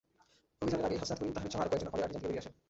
অভিযানের 0.63 0.85
আগেই 0.87 0.99
হাসনাত 1.01 1.17
করিম, 1.19 1.33
তাহমিদসহ 1.35 1.59
আরও 1.61 1.69
কয়েকজন 1.71 1.89
হলি 1.91 2.01
আর্টিজান 2.03 2.19
থেকে 2.21 2.25
বেরিয়ে 2.29 2.41
আসেন। 2.43 2.53